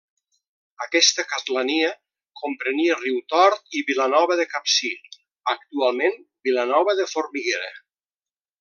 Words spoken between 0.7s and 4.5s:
Aquesta castlania comprenia Riutort i Vilanova de